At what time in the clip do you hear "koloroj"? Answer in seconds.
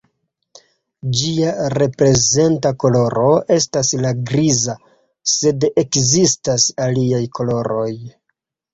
7.41-7.91